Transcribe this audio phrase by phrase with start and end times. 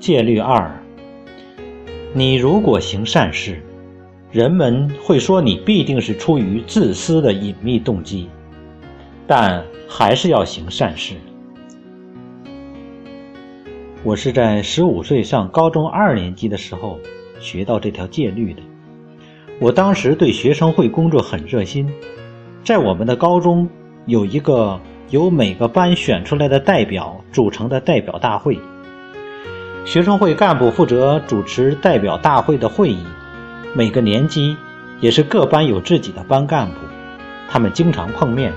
[0.00, 0.82] 戒律二：
[2.14, 3.62] 你如果行善事，
[4.32, 8.30] 人们会说你必定是出于自私的隐秘动机，
[9.26, 11.16] 但还是要行善事。
[14.02, 16.98] 我是在十五岁上高中二年级的时候
[17.38, 18.62] 学到这条戒律的。
[19.60, 21.86] 我当时对学生会工作很热心，
[22.64, 23.68] 在我们的高中
[24.06, 24.80] 有一个
[25.10, 28.58] 由每个班选出来的代表组成的代表大会。
[29.84, 33.04] 学生会干部负责主持代表大会的会议，
[33.74, 34.56] 每个年级
[35.00, 36.76] 也是各班有自己的班干部，
[37.48, 38.52] 他们经常碰面，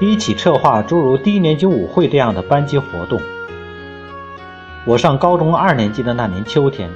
[0.00, 3.20] 一起策划诸如低年级舞会这样的班级活动。
[4.84, 6.90] 我上高中二年级的那年秋天，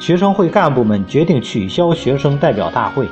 [0.00, 3.06] 学生会干部们决定取消学生代表大会，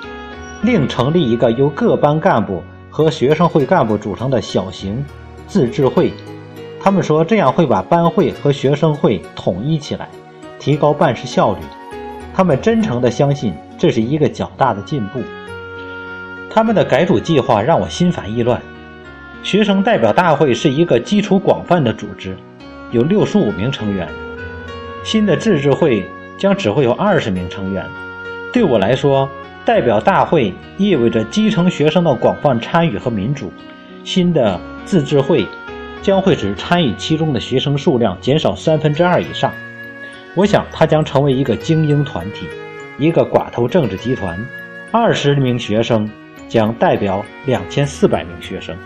[0.62, 5.04] 另成立一个由各班干部和学生会干部组成的小型
[5.46, 6.12] 自治会。
[6.86, 10.08] 他们说这样会把班会和学生会统一起来，
[10.60, 11.58] 提高办事效率。
[12.32, 15.18] 他们真诚地相信这是一个较大的进步。
[16.48, 18.62] 他们的改组计划让我心烦意乱。
[19.42, 22.36] 学生代表大会是一个基础广泛的组织。
[22.92, 24.08] 有六十五名成员，
[25.02, 27.84] 新的自治会将只会有二十名成员。
[28.52, 29.28] 对我来说，
[29.64, 33.52] 代表大会意味着基层学生的广泛参与和民主。
[34.04, 35.44] 新的自治会
[36.02, 39.52] 将会使参与其中的学生数量减少三分之二以上。
[40.34, 42.46] 我想，它将成为一个精英团体，
[42.98, 44.38] 一个寡头政治集团。
[44.92, 46.08] 二十名学生
[46.48, 48.76] 将代表两千四百名学生。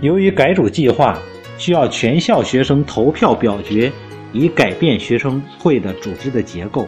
[0.00, 1.18] 由于改组计划。
[1.58, 3.90] 需要全校学生投票表决，
[4.32, 6.86] 以改变学生会的组织的结构。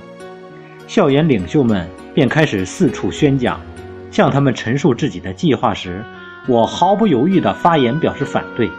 [0.87, 3.61] 校园领袖们便开始四处宣讲，
[4.13, 6.05] 向他们陈述自己的计划时，
[6.47, 8.71] 我毫不犹豫地发言表示反对。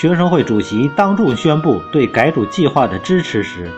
[0.00, 3.70] 学生会主席当众宣布对改组计划的支持时，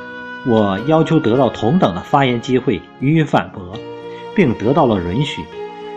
[0.47, 3.77] 我要求得到同等的发言机会予以反驳，
[4.33, 5.43] 并得到了允许。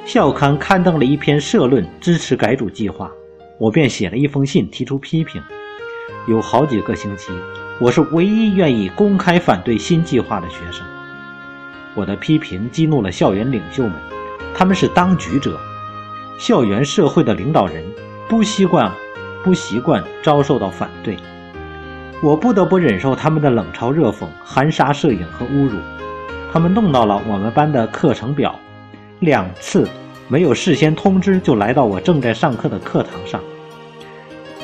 [0.04, 3.12] 校刊刊登了一篇社论支持改组计划。
[3.60, 5.40] 我便写了一封信提出批评。
[6.28, 7.32] 有好几个星期，
[7.80, 10.84] 我是唯一愿意公开反对新计划的学生。
[11.94, 13.94] 我的批评激怒了校园领袖们，
[14.56, 15.56] 他们是当局者，
[16.40, 17.84] 校园社会的领导人，
[18.28, 18.92] 不习惯
[19.46, 21.16] 不习惯遭受到反对。
[22.24, 25.78] 我不得不忍受他们的冷嘲热讽、含沙射影和侮辱。
[26.52, 28.60] 他们弄到了我们班的课程表，
[29.20, 29.88] 两次。
[30.28, 33.40] 没有事先通知就来到我正在上课的课堂上，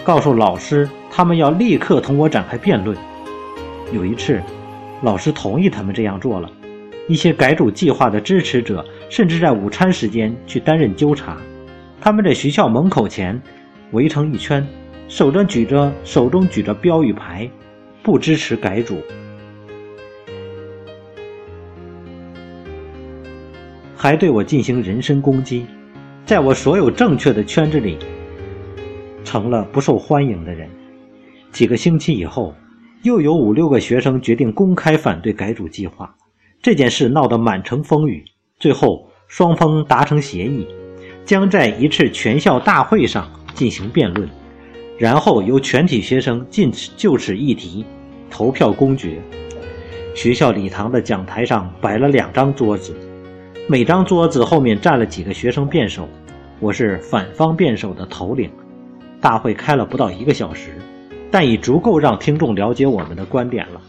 [0.03, 2.97] 告诉老师他们要立刻同我展开辩论。
[3.94, 4.41] 有一次，
[5.03, 6.50] 老师同意他们这样做了。
[7.08, 11.38] 一些改组计划的支持者甚至在午餐时间去担任纠察。
[12.00, 13.40] 他们在学校门口前
[13.91, 14.66] 围成一圈，
[15.07, 17.50] 手中举着手中举着标语牌，
[18.02, 19.02] 不支持改组。
[23.96, 25.66] 还对我进行人身攻击，
[26.25, 27.97] 在我所有正确的圈子里，
[29.24, 30.69] 成了不受欢迎的人。
[31.52, 32.56] 几个星期以后，
[33.03, 36.16] 又有五六个学生决定公开反对改组计划。
[36.62, 38.23] 这件事闹得满城风雨，
[38.58, 40.66] 最后双方达成协议，
[41.25, 44.29] 将在一次全校大会上进行辩论，
[44.97, 47.85] 然后由全体学生就此就此议题
[48.29, 49.22] 投票公决。
[50.13, 52.95] 学校礼堂的讲台上摆了两张桌子。
[53.67, 56.07] 每张桌子后面站了几个学生辩手，
[56.59, 58.51] 我是反方辩手的头领。
[59.22, 60.72] 大会开了不到一个小时，
[61.29, 63.79] 但已足够让听众了解我们的观点了。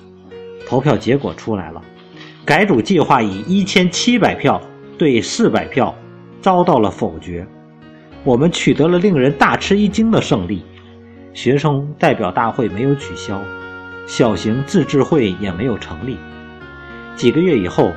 [0.68, 1.82] 投票结果出来了，
[2.44, 4.60] 改组计划以一千七百票
[4.98, 5.94] 对四百票
[6.40, 7.46] 遭到了否决。
[8.24, 10.64] 我们取得了令人大吃一惊的胜利，
[11.34, 13.40] 学生代表大会没有取消，
[14.06, 16.16] 小型自治会也没有成立。
[17.16, 17.92] 几个月以后。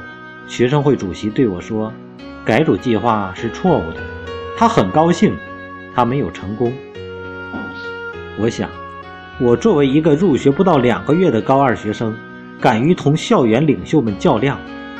[0.48, 1.92] 学生会主席对我说
[2.46, 3.98] ：“改组计划是错误的。”
[4.56, 5.36] 他很高兴，
[5.96, 6.72] 他没有成功。
[8.38, 8.70] 我想，
[9.40, 12.16] 我作为一个入学不到两个月的高二学生，
[12.62, 14.60] 敢于同校园领袖们较量，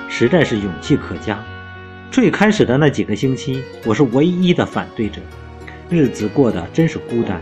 [0.10, 1.38] 实在是勇气可嘉。
[2.12, 5.22] 最开始的那几个星期，我是唯一的反对者，
[5.90, 7.42] 日子过得真是孤单。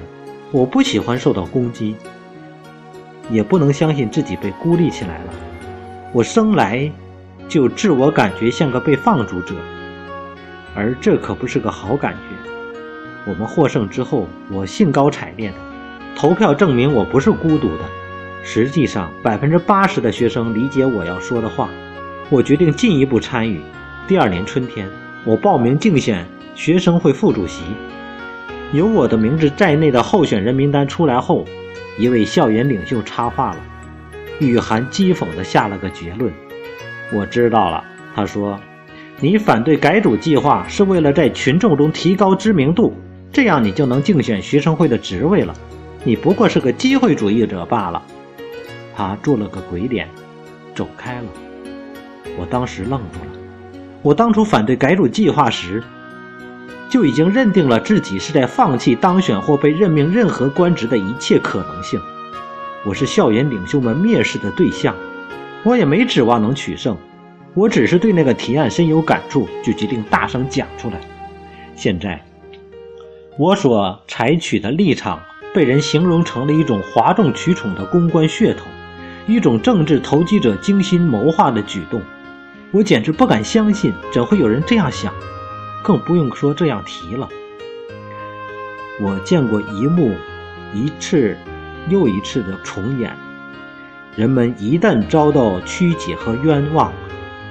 [0.51, 1.95] 我不喜欢受到攻击，
[3.29, 5.33] 也不能相信自己被孤立起来了。
[6.11, 6.91] 我生来。
[7.49, 9.53] 就自我感觉像个被放逐者，
[10.73, 12.51] 而这可不是个好感觉。
[13.29, 15.55] 我们获胜之后，我兴高采烈的
[16.15, 17.83] 投票证明我不是孤独的。
[18.43, 21.69] 实际上，百分之八十的学生理解我要说的话。
[22.29, 23.61] 我决定进一步参与。
[24.05, 24.85] 第二年春天，
[25.23, 27.63] 我报名竞选学生会副主席。
[28.73, 31.45] 有我的名字在内的候选人名单出来后，
[31.97, 33.57] 一位校园领袖插话了
[34.41, 36.33] ：“雨涵讥讽地下了个结论
[37.15, 37.81] ：“我知道了。”
[38.13, 38.59] 他说
[39.21, 42.93] ：“你反对改组计划是为了在群众中提高知名度，
[43.31, 45.55] 这样你就能竞选学生会的职位了。
[46.03, 48.03] 你不过是个机会主义者罢了。”
[48.93, 50.09] 他做了个鬼脸，
[50.75, 51.27] 走开了。
[52.37, 53.32] 我当时愣住了。
[54.03, 55.81] 我当初反对改组计划时，
[56.89, 61.97] 就已经认定了自己是在放弃当选或被任命任何官职的一切可能性。
[62.85, 64.93] 我是校园领袖们蔑视的对象，
[65.63, 66.97] 我也没指望能取胜。
[67.53, 70.99] 我只是对那个提案深有感触，就决定大声讲出来。
[71.73, 72.21] 现在，
[73.39, 75.21] 我所采取的立场
[75.55, 78.65] 被人形容成了一种哗众取宠的公关噱头，
[79.27, 82.01] 一种政治投机者精心谋划的举动。
[82.73, 85.13] 我简直不敢相信，怎会有人这样想？
[85.83, 87.29] 更不用说这样提了。
[88.99, 90.11] 我见过一幕，
[90.73, 91.37] 一次
[91.87, 93.15] 又一次的重演。
[94.15, 96.91] 人们一旦遭到曲解和冤枉，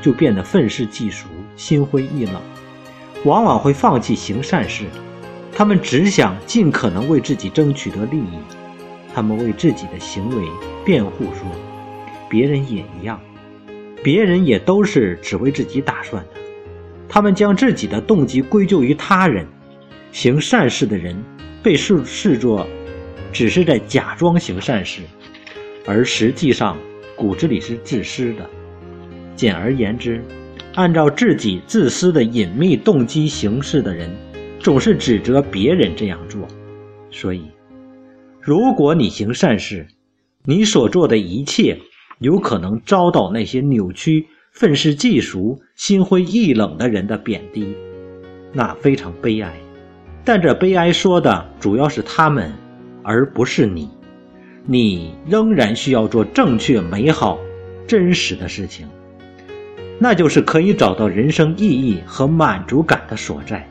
[0.02, 2.34] 就变得愤世嫉俗、心灰意冷，
[3.24, 4.86] 往往会放弃行善事。
[5.54, 8.40] 他们只想尽可能为自己争取得利益，
[9.14, 10.48] 他们为自己的行为
[10.84, 11.46] 辩护，说
[12.28, 13.20] 别人也一样。
[14.02, 16.40] 别人也都是只为自己打算的，
[17.08, 19.46] 他们将自己的动机归咎于他人。
[20.10, 21.16] 行善事的人
[21.62, 22.66] 被视视作
[23.32, 25.00] 只是在假装行善事，
[25.86, 26.76] 而实际上
[27.16, 28.50] 骨子里是自私的。
[29.34, 30.22] 简而言之，
[30.74, 34.10] 按照自己自私的隐秘动机行事的人，
[34.58, 36.46] 总是指责别人这样做。
[37.10, 37.44] 所以，
[38.40, 39.86] 如果你行善事，
[40.44, 41.78] 你所做的一切。
[42.22, 47.76] 有可能遭到那些扭曲、愤世嫉俗、心灰意冷的人的贬低，
[48.52, 49.52] 那非常悲哀。
[50.24, 52.52] 但这悲哀说的主要是他们，
[53.02, 53.90] 而不是你。
[54.64, 57.40] 你仍然需要做正确、美好、
[57.88, 58.86] 真实的事情，
[59.98, 63.68] 那就是可以找到人生意义和满足感的所在。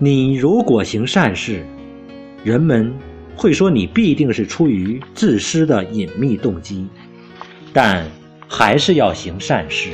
[0.00, 1.64] 你如果行善事，
[2.42, 2.92] 人们。
[3.36, 6.86] 会说你必定是出于自私的隐秘动机，
[7.72, 8.10] 但
[8.48, 9.90] 还是要行善事。